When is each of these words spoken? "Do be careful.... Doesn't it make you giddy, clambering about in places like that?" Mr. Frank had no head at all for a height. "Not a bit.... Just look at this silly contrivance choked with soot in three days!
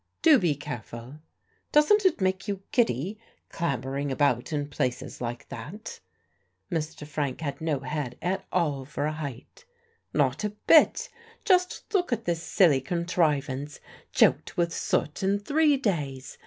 "Do 0.23 0.39
be 0.39 0.55
careful.... 0.55 1.19
Doesn't 1.71 2.05
it 2.05 2.21
make 2.21 2.47
you 2.47 2.63
giddy, 2.71 3.19
clambering 3.49 4.11
about 4.11 4.51
in 4.51 4.67
places 4.67 5.21
like 5.21 5.47
that?" 5.49 5.99
Mr. 6.71 7.05
Frank 7.05 7.41
had 7.41 7.61
no 7.61 7.81
head 7.81 8.17
at 8.19 8.43
all 8.51 8.83
for 8.83 9.05
a 9.05 9.11
height. 9.11 9.63
"Not 10.11 10.43
a 10.43 10.49
bit.... 10.49 11.07
Just 11.45 11.83
look 11.93 12.11
at 12.11 12.25
this 12.25 12.41
silly 12.41 12.81
contrivance 12.81 13.79
choked 14.11 14.57
with 14.57 14.73
soot 14.73 15.21
in 15.21 15.37
three 15.37 15.77
days! 15.77 16.39